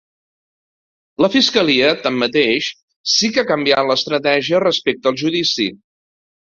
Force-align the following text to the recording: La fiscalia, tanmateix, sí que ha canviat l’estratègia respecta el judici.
La 1.25 1.29
fiscalia, 1.35 1.91
tanmateix, 2.07 2.71
sí 3.17 3.33
que 3.37 3.45
ha 3.45 3.49
canviat 3.55 3.93
l’estratègia 3.93 4.67
respecta 4.67 5.15
el 5.15 5.23
judici. 5.27 5.75